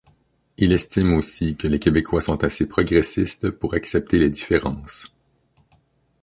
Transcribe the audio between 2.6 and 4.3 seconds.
progressistes pour accepter